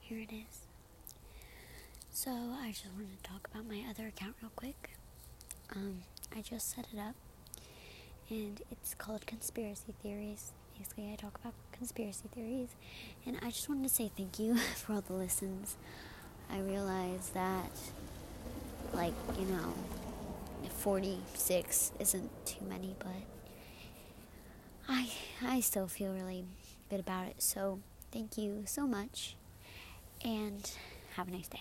here 0.00 0.18
it 0.18 0.32
is. 0.32 0.66
So 2.10 2.30
I 2.30 2.70
just 2.70 2.86
wanted 2.94 3.22
to 3.22 3.30
talk 3.30 3.48
about 3.52 3.68
my 3.68 3.82
other 3.88 4.08
account 4.08 4.34
real 4.42 4.50
quick. 4.56 4.90
Um, 5.74 6.02
I 6.34 6.40
just 6.40 6.74
set 6.74 6.86
it 6.92 6.98
up, 6.98 7.14
and 8.30 8.60
it's 8.70 8.94
called 8.94 9.26
Conspiracy 9.26 9.94
Theories. 10.02 10.52
Basically, 10.78 11.12
I 11.12 11.16
talk 11.16 11.38
about 11.40 11.54
conspiracy 11.72 12.28
theories, 12.32 12.68
and 13.26 13.36
I 13.42 13.50
just 13.50 13.68
wanted 13.68 13.82
to 13.88 13.94
say 13.94 14.10
thank 14.16 14.38
you 14.38 14.56
for 14.74 14.94
all 14.94 15.00
the 15.00 15.12
listens. 15.12 15.76
I 16.50 16.60
realize 16.60 17.30
that, 17.34 17.70
like, 18.94 19.12
you 19.38 19.44
know, 19.46 19.74
46 20.78 21.92
isn't 21.98 22.30
too 22.46 22.64
many, 22.68 22.94
but 22.98 23.08
I 24.88 25.08
I 25.42 25.60
still 25.60 25.88
feel 25.88 26.12
really 26.12 26.44
good 26.88 27.00
about 27.00 27.26
it. 27.26 27.42
So, 27.42 27.80
thank 28.12 28.38
you 28.38 28.64
so 28.66 28.86
much 28.86 29.36
and 30.24 30.70
have 31.16 31.28
a 31.28 31.30
nice 31.30 31.48
day. 31.48 31.60